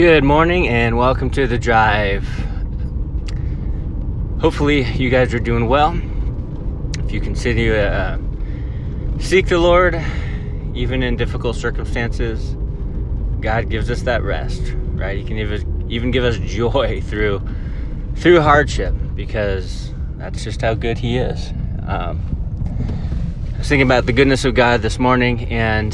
Good 0.00 0.24
morning 0.24 0.66
and 0.66 0.96
welcome 0.96 1.28
to 1.32 1.46
the 1.46 1.58
drive. 1.58 2.26
Hopefully, 4.40 4.82
you 4.82 5.10
guys 5.10 5.34
are 5.34 5.38
doing 5.38 5.68
well. 5.68 5.92
If 7.04 7.12
you 7.12 7.20
continue 7.20 7.74
to 7.74 7.86
uh, 7.86 8.18
seek 9.18 9.48
the 9.48 9.58
Lord, 9.58 10.02
even 10.74 11.02
in 11.02 11.16
difficult 11.16 11.54
circumstances, 11.54 12.56
God 13.42 13.68
gives 13.68 13.90
us 13.90 14.00
that 14.04 14.22
rest, 14.22 14.72
right? 14.92 15.18
He 15.18 15.22
can 15.22 15.36
even, 15.36 15.90
even 15.90 16.10
give 16.10 16.24
us 16.24 16.38
joy 16.38 17.02
through 17.04 17.42
through 18.14 18.40
hardship 18.40 18.94
because 19.14 19.92
that's 20.16 20.42
just 20.42 20.62
how 20.62 20.72
good 20.72 20.96
He 20.96 21.18
is. 21.18 21.50
Um, 21.86 22.22
I 23.54 23.58
was 23.58 23.68
thinking 23.68 23.86
about 23.86 24.06
the 24.06 24.14
goodness 24.14 24.46
of 24.46 24.54
God 24.54 24.80
this 24.80 24.98
morning, 24.98 25.44
and 25.50 25.92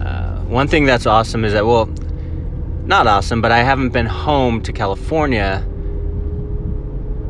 uh, 0.00 0.40
one 0.40 0.66
thing 0.66 0.86
that's 0.86 1.06
awesome 1.06 1.44
is 1.44 1.52
that, 1.52 1.64
well, 1.64 1.88
not 2.86 3.08
awesome, 3.08 3.40
but 3.40 3.50
I 3.50 3.64
haven't 3.64 3.88
been 3.88 4.06
home 4.06 4.62
to 4.62 4.72
California. 4.72 5.66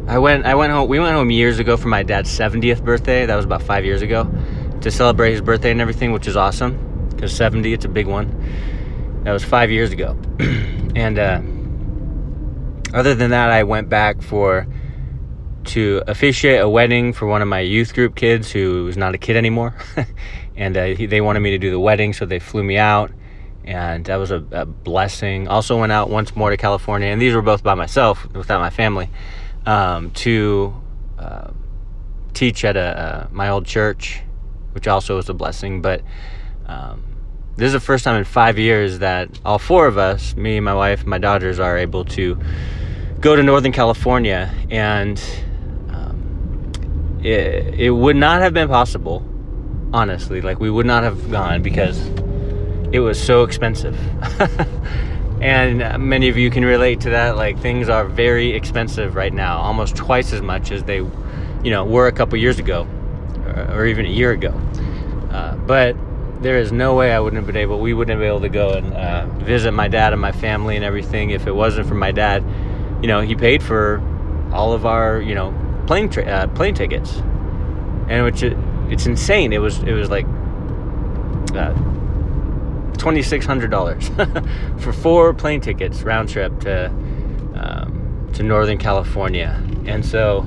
I 0.07 0.19
went 0.19 0.45
I 0.45 0.55
went 0.55 0.71
home 0.71 0.89
we 0.89 1.01
went 1.01 1.15
home 1.15 1.31
years 1.31 1.59
ago 1.59 1.79
for 1.79 1.89
my 1.89 2.03
dad's 2.03 2.31
70th 2.31 2.85
birthday. 2.85 3.25
That 3.25 3.37
was 3.37 3.47
about 3.47 3.63
5 3.63 3.85
years 3.85 4.03
ago 4.03 4.31
to 4.83 4.91
celebrate 4.91 5.33
his 5.33 5.41
birthday 5.41 5.71
and 5.71 5.81
everything, 5.81 6.13
which 6.13 6.29
is 6.29 6.37
awesome 6.37 6.77
cuz 7.19 7.35
70 7.35 7.73
it's 7.73 7.87
a 7.87 7.89
big 7.89 8.07
one. 8.07 8.29
That 9.25 9.33
was 9.33 9.45
5 9.45 9.71
years 9.71 9.93
ago. 9.93 10.17
and 10.95 11.19
uh, 11.19 11.41
other 12.93 13.15
than 13.15 13.31
that, 13.31 13.51
I 13.51 13.63
went 13.65 13.89
back 13.89 14.21
for 14.23 14.67
to 15.65 16.03
officiate 16.07 16.61
a 16.61 16.69
wedding 16.69 17.13
for 17.15 17.27
one 17.27 17.43
of 17.43 17.49
my 17.49 17.61
youth 17.61 17.95
group 17.95 18.15
kids 18.15 18.53
who 18.53 18.87
is 18.89 18.97
not 18.97 19.15
a 19.15 19.19
kid 19.19 19.37
anymore. 19.37 19.75
and 20.57 20.77
uh, 20.77 20.85
he, 20.85 21.07
they 21.07 21.23
wanted 21.23 21.41
me 21.41 21.51
to 21.51 21.59
do 21.59 21.71
the 21.71 21.81
wedding, 21.81 22.13
so 22.13 22.27
they 22.27 22.39
flew 22.39 22.63
me 22.63 22.77
out 22.77 23.11
and 23.67 24.05
that 24.05 24.17
was 24.17 24.31
a, 24.31 24.45
a, 24.53 24.65
blessing. 24.65 25.49
Also 25.49 25.79
went 25.79 25.93
out 25.93 26.09
once 26.09 26.37
more 26.37 26.51
to 26.51 26.57
California, 26.57 27.09
and 27.09 27.21
these 27.21 27.35
were 27.35 27.43
both 27.43 27.63
by 27.63 27.75
myself, 27.75 28.27
without 28.33 28.61
my 28.61 28.71
family, 28.71 29.11
um, 29.67 30.11
to 30.13 30.75
uh, 31.19 31.51
teach 32.33 32.65
at 32.65 32.77
a, 32.77 32.81
uh, 32.81 33.27
my 33.33 33.49
old 33.49 33.67
church, 33.67 34.23
which 34.73 34.87
also 34.87 35.17
was 35.17 35.29
a 35.29 35.35
blessing. 35.35 35.83
But 35.83 36.03
um, 36.67 37.03
this 37.57 37.67
is 37.67 37.73
the 37.73 37.81
first 37.81 38.05
time 38.05 38.17
in 38.17 38.25
five 38.25 38.59
years 38.59 39.01
that 39.01 39.41
all 39.45 39.59
four 39.59 39.87
of 39.87 39.99
us, 39.99 40.37
me, 40.37 40.61
my 40.61 40.75
wife, 40.75 41.05
my 41.05 41.19
daughters, 41.19 41.59
are 41.59 41.77
able 41.77 42.05
to 42.05 42.39
go 43.19 43.35
to 43.35 43.43
Northern 43.43 43.73
California, 43.73 44.55
and 44.71 45.21
um, 45.91 47.21
it, 47.25 47.75
it 47.75 47.91
would 47.91 48.17
not 48.17 48.43
have 48.43 48.55
been 48.55 48.69
possible, 48.69 49.27
honestly. 49.93 50.41
Like 50.41 50.61
we 50.61 50.71
would 50.71 50.87
not 50.87 51.03
have 51.03 51.33
gone 51.33 51.63
because 51.63 51.99
it 52.93 53.01
was 53.01 53.23
so 53.23 53.43
expensive. 53.43 53.97
and 55.41 56.03
many 56.03 56.29
of 56.29 56.37
you 56.37 56.51
can 56.51 56.65
relate 56.65 57.01
to 57.03 57.11
that. 57.11 57.37
Like 57.37 57.59
things 57.59 57.89
are 57.89 58.05
very 58.05 58.53
expensive 58.53 59.15
right 59.15 59.33
now, 59.33 59.59
almost 59.59 59.97
twice 59.97 60.33
as 60.33 60.43
much 60.43 60.71
as 60.71 60.85
they, 60.85 60.97
you 60.97 61.71
know, 61.71 61.85
were 61.85 62.07
a 62.07 62.13
couple 62.13 62.39
years 62.39 62.59
ago, 62.59 62.87
or, 63.47 63.87
even 63.87 64.07
a 64.07 64.11
year 64.11 64.33
ago. 64.33 64.51
Uh, 65.31 65.57
but 65.57 65.97
there 66.41 66.59
is 66.59 66.73
no 66.73 66.95
way 66.95 67.13
I 67.13 67.21
wouldn't 67.21 67.39
have 67.39 67.47
been 67.47 67.57
able. 67.57 67.81
We 67.81 67.93
wouldn't 67.93 68.11
have 68.11 68.21
been 68.21 68.29
able 68.29 68.41
to 68.41 68.49
go 68.49 68.71
and 68.71 68.93
uh, 68.95 69.27
visit 69.45 69.73
my 69.73 69.89
dad 69.89 70.13
and 70.13 70.21
my 70.21 70.33
family 70.33 70.77
and 70.77 70.85
everything 70.85 71.31
if 71.31 71.47
it 71.47 71.55
wasn't 71.55 71.89
for 71.89 71.95
my 71.95 72.13
dad. 72.13 72.45
You 73.03 73.09
know, 73.09 73.21
he 73.21 73.35
paid 73.35 73.63
for 73.63 74.03
all 74.53 74.73
of 74.73 74.87
our, 74.87 75.21
you 75.21 75.35
know, 75.35 75.55
plane 75.87 76.09
tra- 76.09 76.25
uh, 76.25 76.47
plane 76.49 76.75
tickets, 76.75 77.17
and 78.09 78.25
which 78.25 78.43
it, 78.43 78.57
it's 78.89 79.07
insane. 79.07 79.53
It 79.53 79.59
was 79.59 79.79
it 79.83 79.93
was 79.93 80.09
like 80.11 80.27
uh, 81.55 81.75
$2,600 83.07 84.81
for 84.81 84.93
four 84.93 85.33
plane 85.33 85.61
tickets 85.61 86.03
round 86.03 86.29
trip 86.29 86.59
to, 86.59 86.87
um, 87.55 88.29
to 88.33 88.43
Northern 88.43 88.79
California. 88.79 89.63
And 89.87 90.05
so 90.05 90.45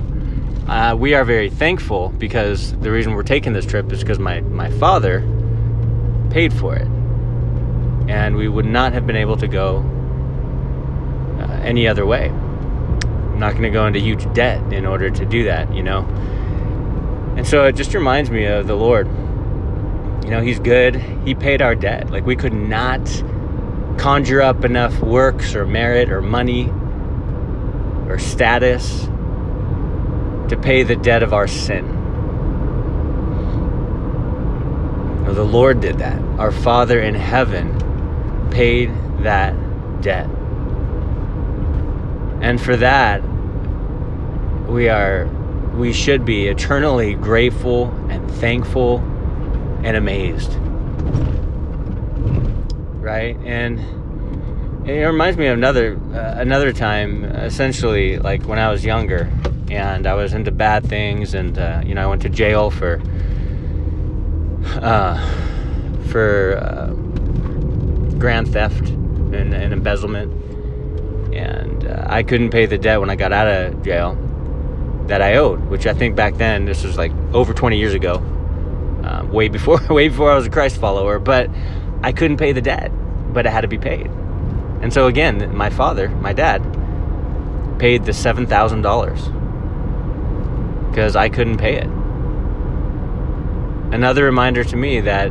uh, 0.68 0.94
we 0.94 1.14
are 1.14 1.24
very 1.24 1.48
thankful 1.48 2.10
because 2.10 2.74
the 2.80 2.90
reason 2.90 3.14
we're 3.14 3.22
taking 3.22 3.54
this 3.54 3.64
trip 3.64 3.90
is 3.92 4.00
because 4.00 4.18
my, 4.18 4.40
my 4.42 4.70
father 4.72 5.20
paid 6.30 6.52
for 6.52 6.76
it. 6.76 6.86
And 8.10 8.36
we 8.36 8.46
would 8.46 8.66
not 8.66 8.92
have 8.92 9.06
been 9.06 9.16
able 9.16 9.38
to 9.38 9.48
go 9.48 9.78
uh, 11.38 11.60
any 11.62 11.88
other 11.88 12.04
way. 12.04 12.28
I'm 12.28 13.38
not 13.38 13.52
going 13.52 13.62
to 13.62 13.70
go 13.70 13.86
into 13.86 14.00
huge 14.00 14.30
debt 14.34 14.70
in 14.70 14.84
order 14.84 15.08
to 15.08 15.24
do 15.24 15.44
that, 15.44 15.72
you 15.72 15.82
know? 15.82 16.00
And 17.38 17.46
so 17.46 17.64
it 17.64 17.74
just 17.74 17.94
reminds 17.94 18.30
me 18.30 18.44
of 18.44 18.66
the 18.66 18.76
Lord 18.76 19.08
you 20.30 20.36
know, 20.36 20.42
he's 20.42 20.60
good. 20.60 20.94
He 21.24 21.34
paid 21.34 21.60
our 21.60 21.74
debt. 21.74 22.08
Like 22.12 22.24
we 22.24 22.36
could 22.36 22.52
not 22.52 23.00
conjure 23.98 24.40
up 24.40 24.64
enough 24.64 24.96
works 25.00 25.56
or 25.56 25.66
merit 25.66 26.12
or 26.12 26.22
money 26.22 26.68
or 28.08 28.16
status 28.16 29.06
to 30.48 30.56
pay 30.62 30.84
the 30.84 30.94
debt 30.94 31.24
of 31.24 31.32
our 31.32 31.48
sin. 31.48 31.84
No, 35.24 35.34
the 35.34 35.42
Lord 35.42 35.80
did 35.80 35.98
that. 35.98 36.20
Our 36.38 36.52
Father 36.52 37.00
in 37.00 37.16
heaven 37.16 38.50
paid 38.52 38.92
that 39.24 39.52
debt. 40.00 40.30
And 42.40 42.62
for 42.62 42.76
that, 42.76 43.20
we 44.68 44.88
are 44.88 45.26
we 45.74 45.92
should 45.92 46.24
be 46.24 46.46
eternally 46.46 47.14
grateful 47.14 47.86
and 48.08 48.30
thankful 48.30 49.02
and 49.84 49.96
amazed. 49.96 50.54
Right? 53.02 53.36
And 53.44 53.78
it 54.88 55.04
reminds 55.04 55.36
me 55.36 55.46
of 55.46 55.56
another 55.56 55.98
uh, 56.14 56.34
another 56.38 56.72
time 56.72 57.24
essentially 57.24 58.18
like 58.18 58.44
when 58.44 58.58
I 58.58 58.70
was 58.70 58.84
younger 58.84 59.30
and 59.70 60.06
I 60.06 60.14
was 60.14 60.32
into 60.32 60.50
bad 60.50 60.86
things 60.86 61.34
and 61.34 61.58
uh, 61.58 61.82
you 61.84 61.94
know 61.94 62.02
I 62.02 62.06
went 62.06 62.22
to 62.22 62.28
jail 62.28 62.70
for 62.70 63.00
uh, 64.82 65.16
for 66.08 66.56
uh, 66.56 66.92
grand 68.18 68.52
theft 68.52 68.88
and, 68.88 69.54
and, 69.54 69.72
embezzlement 69.72 70.32
and 71.34 71.86
uh, 71.86 72.06
I 72.08 72.22
couldn't 72.22 72.50
pay 72.50 72.66
the 72.66 72.78
debt 72.78 73.00
when 73.00 73.10
I 73.10 73.16
got 73.16 73.32
out 73.32 73.46
of 73.46 73.82
jail 73.82 74.16
that 75.06 75.22
I 75.22 75.36
owed 75.36 75.60
which 75.68 75.86
I 75.86 75.94
think 75.94 76.16
back 76.16 76.36
then 76.36 76.64
this 76.64 76.84
was 76.84 76.96
like 76.96 77.12
over 77.32 77.52
20 77.52 77.78
years 77.78 77.94
ago 77.94 78.18
um, 79.04 79.30
way 79.30 79.48
before 79.48 79.80
way 79.90 80.08
before 80.08 80.30
I 80.30 80.34
was 80.36 80.46
a 80.46 80.50
Christ 80.50 80.78
follower. 80.78 81.18
But 81.18 81.50
I 82.02 82.12
couldn't 82.12 82.38
pay 82.38 82.52
the 82.52 82.62
debt, 82.62 82.90
but 83.32 83.46
it 83.46 83.50
had 83.50 83.62
to 83.62 83.68
be 83.68 83.78
paid. 83.78 84.06
And 84.80 84.92
so 84.92 85.06
again, 85.06 85.54
my 85.54 85.70
father, 85.70 86.08
my 86.08 86.32
dad, 86.32 86.60
paid 87.78 88.04
the 88.04 88.12
seven 88.12 88.46
thousand 88.46 88.82
dollars 88.82 89.28
because 90.90 91.16
I 91.16 91.28
couldn't 91.28 91.58
pay 91.58 91.76
it. 91.76 91.86
Another 93.94 94.24
reminder 94.24 94.64
to 94.64 94.76
me 94.76 95.00
that 95.00 95.30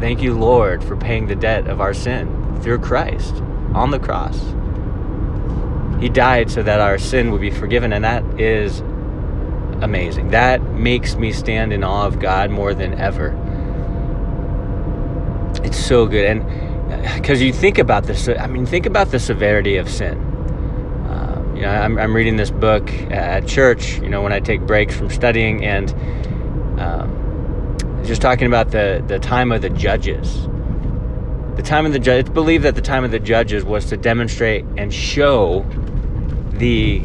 thank 0.00 0.22
you, 0.22 0.34
Lord, 0.34 0.82
for 0.84 0.96
paying 0.96 1.26
the 1.26 1.36
debt 1.36 1.66
of 1.68 1.80
our 1.80 1.94
sin 1.94 2.58
through 2.62 2.78
Christ 2.80 3.34
on 3.74 3.90
the 3.90 3.98
cross. 3.98 4.38
He 6.00 6.08
died 6.08 6.50
so 6.50 6.62
that 6.62 6.80
our 6.80 6.98
sin 6.98 7.30
would 7.30 7.40
be 7.40 7.50
forgiven, 7.50 7.92
and 7.92 8.04
that 8.04 8.22
is 8.40 8.82
amazing. 9.84 10.30
That 10.30 10.62
makes 10.62 11.14
me 11.14 11.30
stand 11.30 11.72
in 11.72 11.84
awe 11.84 12.06
of 12.06 12.18
God 12.18 12.50
more 12.50 12.74
than 12.74 12.94
ever. 12.94 13.38
It's 15.62 15.78
so 15.78 16.06
good. 16.06 16.24
And 16.24 17.14
because 17.16 17.40
uh, 17.40 17.44
you 17.44 17.52
think 17.52 17.78
about 17.78 18.04
this, 18.04 18.28
I 18.28 18.46
mean, 18.46 18.66
think 18.66 18.86
about 18.86 19.10
the 19.10 19.18
severity 19.18 19.76
of 19.76 19.88
sin. 19.88 20.18
Uh, 20.18 21.52
you 21.54 21.62
know, 21.62 21.68
I'm, 21.68 21.98
I'm, 21.98 22.16
reading 22.16 22.36
this 22.36 22.50
book 22.50 22.90
at 23.10 23.46
church, 23.46 23.98
you 23.98 24.08
know, 24.08 24.22
when 24.22 24.32
I 24.32 24.40
take 24.40 24.62
breaks 24.62 24.96
from 24.96 25.10
studying, 25.10 25.64
and 25.64 25.90
um, 26.80 27.76
just 28.04 28.22
talking 28.22 28.46
about 28.46 28.70
the, 28.70 29.04
the 29.06 29.18
time 29.18 29.52
of 29.52 29.62
the 29.62 29.70
judges. 29.70 30.46
The 31.56 31.62
time 31.62 31.86
of 31.86 31.92
the 31.92 31.98
judge, 31.98 32.20
it's 32.20 32.30
believed 32.30 32.64
that 32.64 32.74
the 32.74 32.82
time 32.82 33.04
of 33.04 33.10
the 33.10 33.20
judges 33.20 33.64
was 33.64 33.86
to 33.86 33.96
demonstrate 33.96 34.64
and 34.76 34.92
show 34.92 35.64
the 36.52 37.02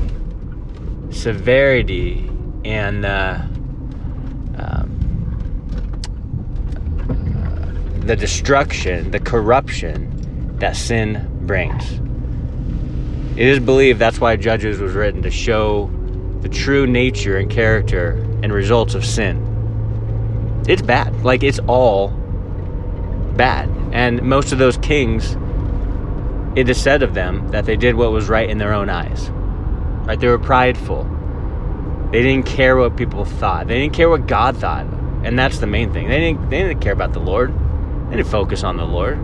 severity 1.11 2.28
and 2.65 3.05
uh, 3.05 3.39
um, 4.57 4.99
the 8.05 8.15
destruction, 8.15 9.11
the 9.11 9.19
corruption 9.19 10.57
that 10.59 10.75
sin 10.75 11.29
brings. 11.45 11.99
It 13.37 13.47
is 13.47 13.59
believed 13.59 13.99
that's 13.99 14.19
why 14.19 14.35
Judges 14.35 14.79
was 14.79 14.93
written 14.93 15.21
to 15.21 15.31
show 15.31 15.89
the 16.41 16.49
true 16.49 16.85
nature 16.85 17.37
and 17.37 17.49
character 17.49 18.11
and 18.43 18.51
results 18.51 18.95
of 18.95 19.05
sin. 19.05 19.45
It's 20.67 20.81
bad. 20.81 21.23
Like, 21.23 21.43
it's 21.43 21.59
all 21.67 22.09
bad. 23.35 23.69
And 23.91 24.21
most 24.21 24.51
of 24.51 24.59
those 24.59 24.77
kings, 24.77 25.37
it 26.57 26.69
is 26.69 26.81
said 26.81 27.01
of 27.01 27.13
them 27.13 27.47
that 27.49 27.65
they 27.65 27.77
did 27.77 27.95
what 27.95 28.11
was 28.11 28.27
right 28.27 28.49
in 28.49 28.57
their 28.57 28.73
own 28.73 28.89
eyes. 28.89 29.29
Right? 30.05 30.19
They 30.19 30.27
were 30.27 30.39
prideful 30.39 31.03
they 32.11 32.21
didn't 32.23 32.45
care 32.45 32.75
what 32.75 32.97
people 32.97 33.25
thought. 33.25 33.67
They 33.67 33.79
didn't 33.79 33.93
care 33.93 34.09
what 34.09 34.27
God 34.27 34.57
thought. 34.57 34.85
And 35.23 35.37
that's 35.37 35.59
the 35.59 35.67
main 35.67 35.91
thing. 35.93 36.07
They 36.07 36.19
didn't 36.19 36.49
they 36.49 36.61
didn't 36.61 36.79
care 36.79 36.93
about 36.93 37.13
the 37.13 37.19
Lord. 37.19 37.53
They 38.09 38.17
didn't 38.17 38.29
focus 38.29 38.63
on 38.63 38.77
the 38.77 38.85
Lord. 38.85 39.19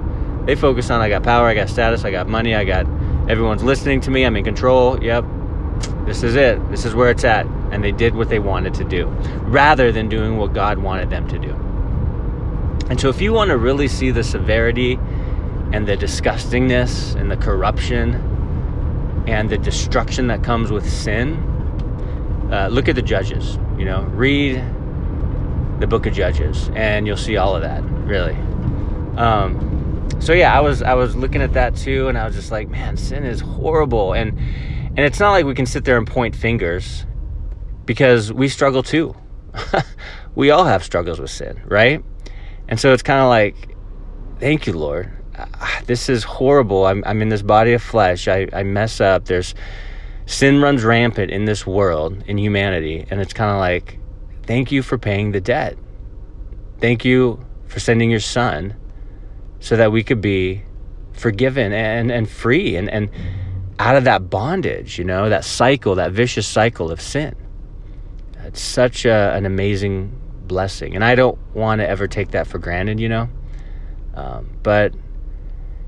They 0.46 0.56
focused 0.56 0.92
on 0.92 1.02
I 1.02 1.10
got 1.10 1.24
power, 1.24 1.48
I 1.48 1.56
got 1.56 1.70
status, 1.70 2.06
I 2.06 2.12
got 2.12 2.28
money, 2.28 2.54
I 2.54 2.66
got 2.66 2.86
Everyone's 3.28 3.64
listening 3.64 4.02
to 4.02 4.12
me. 4.12 4.24
I'm 4.24 4.36
in 4.36 4.44
control. 4.44 5.04
Yep. 5.04 5.26
This 6.06 6.22
is 6.22 6.36
it. 6.36 6.70
This 6.70 6.86
is 6.86 6.94
where 6.94 7.10
it's 7.10 7.24
at. 7.24 7.48
And 7.72 7.84
they 7.84 7.92
did 7.92 8.14
what 8.14 8.30
they 8.30 8.38
wanted 8.38 8.76
to 8.76 8.84
do 8.84 9.08
rather 9.46 9.92
than 9.92 10.10
doing 10.10 10.38
what 10.38 10.54
God 10.54 10.78
wanted 10.78 11.10
them 11.10 11.28
to 11.30 11.40
do. 11.40 11.50
And 12.88 13.02
so, 13.02 13.10
if 13.10 13.20
you 13.20 13.34
want 13.34 13.50
to 13.50 13.58
really 13.58 13.88
see 13.88 14.12
the 14.12 14.24
severity 14.24 15.00
and 15.74 15.88
the 15.88 15.98
disgustingness 15.98 17.16
and 17.16 17.32
the 17.32 17.38
corruption 17.38 18.14
and 19.28 19.50
the 19.50 19.58
destruction 19.58 20.28
that 20.28 20.44
comes 20.44 20.72
with 20.72 20.88
sin, 20.88 21.42
uh, 22.56 22.68
look 22.70 22.88
at 22.88 22.96
the 22.96 23.02
Judges. 23.02 23.58
You 23.78 23.86
know, 23.86 24.04
read 24.04 24.64
the 25.80 25.88
book 25.88 26.06
of 26.06 26.14
Judges, 26.14 26.70
and 26.76 27.06
you'll 27.06 27.18
see 27.18 27.38
all 27.38 27.56
of 27.56 27.62
that. 27.62 27.84
Really. 27.84 28.36
Um, 29.18 30.10
so 30.20 30.34
yeah, 30.34 30.58
I 30.58 30.62
was 30.62 30.82
I 30.82 30.94
was 30.94 31.16
looking 31.16 31.42
at 31.42 31.54
that 31.54 31.76
too, 31.76 32.08
and 32.08 32.18
I 32.18 32.26
was 32.26 32.36
just 32.36 32.52
like, 32.52 32.70
man, 32.70 32.98
sin 32.98 33.26
is 33.26 33.42
horrible, 33.42 34.14
and 34.14 34.38
and 34.40 35.00
it's 35.00 35.20
not 35.20 35.32
like 35.32 35.46
we 35.46 35.54
can 35.54 35.66
sit 35.66 35.84
there 35.84 35.98
and 35.98 36.08
point 36.08 36.36
fingers 36.36 37.06
because 37.86 38.32
we 38.32 38.48
struggle 38.48 38.82
too. 38.82 39.16
we 40.36 40.52
all 40.52 40.64
have 40.64 40.84
struggles 40.84 41.20
with 41.20 41.32
sin, 41.32 41.62
right? 41.66 42.04
And 42.68 42.80
so 42.80 42.94
it's 42.94 43.04
kind 43.04 43.20
of 43.20 43.30
like, 43.30 43.76
thank 44.40 44.68
you, 44.68 44.74
Lord. 44.74 45.12
This 45.86 46.08
is 46.08 46.24
horrible. 46.24 46.86
I'm 46.86 47.04
I'm 47.06 47.22
in 47.22 47.28
this 47.30 47.42
body 47.42 47.74
of 47.74 47.84
flesh. 47.84 48.30
I 48.30 48.48
I 48.54 48.64
mess 48.64 49.02
up. 49.02 49.26
There's 49.26 49.54
sin 50.26 50.62
runs 50.62 50.84
rampant 50.84 51.32
in 51.32 51.46
this 51.46 51.66
world 51.66 52.24
in 52.28 52.38
humanity, 52.38 53.06
and 53.10 53.22
it's 53.22 53.34
kind 53.34 53.52
of 53.52 53.58
like, 53.58 54.00
thank 54.44 54.72
you 54.72 54.82
for 54.82 54.98
paying 54.98 55.32
the 55.32 55.42
debt. 55.42 55.78
Thank 56.80 57.06
you 57.06 57.46
for 57.68 57.80
sending 57.80 58.10
your 58.12 58.20
son 58.20 58.76
so 59.60 59.76
that 59.76 59.92
we 59.92 60.04
could 60.04 60.22
be 60.22 60.64
forgiven 61.14 61.74
and, 61.74 62.12
and 62.12 62.30
free 62.30 62.76
and, 62.76 62.90
and 62.90 63.10
out 63.80 63.96
of 63.96 64.04
that 64.04 64.30
bondage, 64.30 64.98
you 64.98 65.06
know, 65.06 65.30
that 65.30 65.46
cycle, 65.46 65.96
that 65.96 66.12
vicious 66.12 66.48
cycle 66.48 66.92
of 66.92 67.02
sin. 67.02 67.36
It's 68.44 68.62
such 68.62 69.06
a, 69.06 69.34
an 69.34 69.46
amazing 69.46 70.20
blessing. 70.48 70.96
And 70.96 71.04
I 71.04 71.16
don't 71.16 71.38
want 71.54 71.82
to 71.82 71.88
ever 71.88 72.08
take 72.08 72.32
that 72.32 72.48
for 72.48 72.60
granted, 72.60 73.00
you 73.00 73.10
know. 73.10 73.30
Um, 74.14 74.58
but 74.62 74.94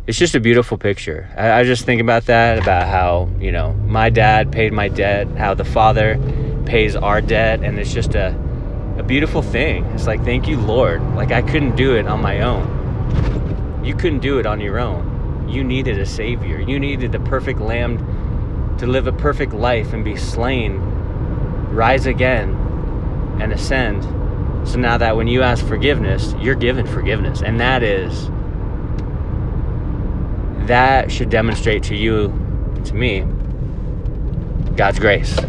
it's 0.08 0.18
just 0.18 0.36
a 0.36 0.40
beautiful 0.40 0.78
picture. 0.78 1.30
I, 1.36 1.60
I 1.60 1.64
just 1.66 1.86
think 1.86 2.00
about 2.00 2.28
that, 2.28 2.58
about 2.58 2.88
how, 2.88 3.30
you 3.42 3.52
know, 3.52 3.74
my 3.74 4.10
dad 4.10 4.54
paid 4.54 4.72
my 4.72 4.88
debt, 4.88 5.28
how 5.38 5.54
the 5.54 5.66
father 5.66 6.18
pays 6.66 6.96
our 6.96 7.20
debt. 7.20 7.62
And 7.62 7.78
it's 7.78 7.94
just 7.94 8.16
a, 8.16 8.30
a 8.98 9.04
beautiful 9.04 9.42
thing. 9.42 9.84
It's 9.88 10.08
like, 10.08 10.24
thank 10.24 10.48
you, 10.48 10.58
Lord. 10.62 11.02
Like, 11.16 11.32
I 11.32 11.42
couldn't 11.42 11.76
do 11.76 11.96
it 11.98 12.08
on 12.08 12.22
my 12.22 12.40
own. 12.40 13.84
You 13.84 13.96
couldn't 13.96 14.20
do 14.20 14.40
it 14.40 14.46
on 14.46 14.62
your 14.62 14.80
own. 14.80 15.50
You 15.50 15.64
needed 15.64 16.00
a 16.00 16.06
Savior. 16.06 16.62
You 16.62 16.80
needed 16.80 17.12
the 17.12 17.20
perfect 17.20 17.60
Lamb 17.60 18.76
to 18.80 18.88
live 18.88 19.08
a 19.08 19.14
perfect 19.14 19.52
life 19.52 19.92
and 19.92 20.06
be 20.06 20.16
slain, 20.16 20.78
rise 21.72 22.06
again, 22.06 22.56
and 23.42 23.52
ascend. 23.52 24.04
So 24.68 24.80
now 24.80 24.98
that 24.98 25.18
when 25.18 25.28
you 25.28 25.44
ask 25.44 25.66
forgiveness, 25.66 26.34
you're 26.40 26.56
given 26.56 26.88
forgiveness. 26.88 27.42
And 27.42 27.60
that 27.60 27.84
is, 27.84 28.30
that 30.68 31.12
should 31.12 31.30
demonstrate 31.30 31.84
to 31.84 31.96
you, 31.96 32.28
to 32.86 32.94
me, 32.94 33.22
God's 34.76 35.00
grace. 35.00 35.40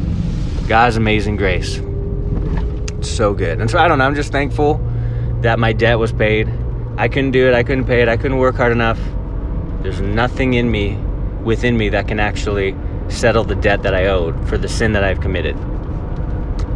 God's 0.67 0.97
amazing 0.97 1.37
grace. 1.37 1.81
so 3.01 3.33
good. 3.33 3.61
And 3.61 3.71
so 3.71 3.79
I 3.79 3.89
don't 3.89 3.99
know, 3.99 4.05
I'm 4.05 4.15
just 4.15 4.33
thankful 4.33 4.81
that 5.43 5.59
my 5.59 5.73
debt 5.73 5.99
was 5.99 6.13
paid 6.13 6.49
I 6.99 7.07
couldn't 7.07 7.31
do 7.31 7.47
it. 7.47 7.55
I 7.55 7.63
couldn't 7.63 7.85
pay 7.85 8.03
it. 8.03 8.09
I 8.09 8.17
couldn't 8.17 8.39
work 8.39 8.57
hard 8.57 8.73
enough. 8.73 8.99
There's 9.83 10.01
nothing 10.01 10.55
in 10.55 10.69
me, 10.69 10.97
within 11.45 11.79
me, 11.79 11.91
that 11.91 12.09
can 12.09 12.19
actually 12.19 12.75
settle 13.09 13.45
the 13.45 13.55
debt 13.55 13.85
that 13.85 13.95
I 13.95 14.07
owed 14.07 14.49
for 14.49 14.59
the 14.59 14.67
sin 14.69 14.95
that 14.95 15.05
I've 15.05 15.21
committed. 15.21 15.57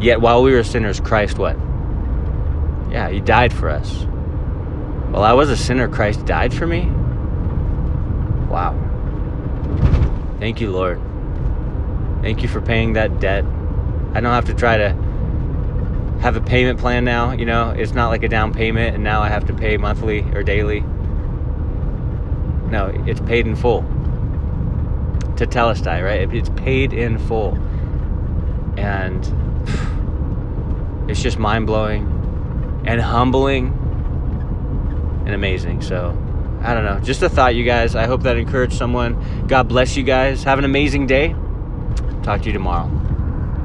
Yet 0.01 0.21
while 0.21 0.45
we 0.45 0.53
were 0.53 0.63
sinners, 0.63 1.01
Christ 1.01 1.39
what? 1.39 1.57
Yeah, 2.93 3.09
He 3.09 3.19
died 3.19 3.53
for 3.53 3.69
us. 3.69 4.05
While 5.11 5.25
I 5.25 5.33
was 5.33 5.51
a 5.51 5.57
sinner, 5.57 5.89
Christ 5.89 6.25
died 6.25 6.55
for 6.55 6.69
me? 6.69 6.89
Wow. 8.53 8.77
Thank 10.39 10.61
you, 10.61 10.71
Lord. 10.71 11.01
Thank 12.21 12.43
you 12.43 12.49
for 12.49 12.61
paying 12.61 12.93
that 12.93 13.19
debt. 13.19 13.47
I 14.13 14.21
don't 14.21 14.35
have 14.35 14.45
to 14.45 14.55
try 14.55 14.77
to 14.77 14.91
have 16.21 16.37
a 16.37 16.41
payment 16.43 16.79
plan 16.79 17.03
now. 17.03 17.33
You 17.33 17.47
know, 17.47 17.71
it's 17.71 17.93
not 17.93 18.09
like 18.09 18.23
a 18.23 18.29
down 18.29 18.53
payment 18.53 18.95
and 18.95 19.03
now 19.03 19.23
I 19.23 19.29
have 19.31 19.47
to 19.47 19.55
pay 19.55 19.79
monthly 19.79 20.21
or 20.35 20.43
daily. 20.43 20.81
No, 22.71 22.93
it's 23.07 23.21
paid 23.21 23.47
in 23.47 23.57
full. 23.57 23.85
Tetelestai, 25.37 26.05
right? 26.05 26.35
It's 26.35 26.51
paid 26.51 26.93
in 26.93 27.17
full. 27.19 27.57
And 28.77 29.25
it's 31.11 31.23
just 31.23 31.39
mind 31.39 31.67
blowing 31.67 32.05
and 32.85 33.01
humbling 33.01 33.69
and 35.25 35.35
amazing. 35.35 35.81
So, 35.81 36.11
I 36.65 36.75
don't 36.75 36.85
know. 36.85 37.01
Just 37.01 37.23
a 37.23 37.29
thought, 37.29 37.55
you 37.55 37.65
guys. 37.65 37.95
I 37.95 38.07
hope 38.07 38.23
that 38.23 38.37
encouraged 38.37 38.75
someone. 38.75 39.47
God 39.49 39.69
bless 39.69 39.97
you 39.97 40.03
guys. 40.03 40.45
Have 40.45 40.59
an 40.59 40.65
amazing 40.65 41.07
day. 41.07 41.35
Talk 42.23 42.43
to 42.43 42.47
you 42.47 42.53
tomorrow. 42.53 43.02